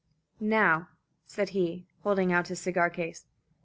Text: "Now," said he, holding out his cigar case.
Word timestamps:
"Now," 0.39 0.87
said 1.27 1.49
he, 1.49 1.85
holding 2.01 2.33
out 2.33 2.47
his 2.47 2.59
cigar 2.59 2.89
case. 2.89 3.27